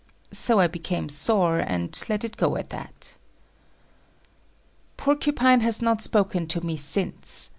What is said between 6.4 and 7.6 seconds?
to me since.